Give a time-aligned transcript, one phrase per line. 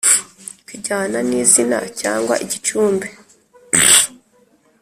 [0.67, 3.07] kijyana ni zina cyangwa igicumbi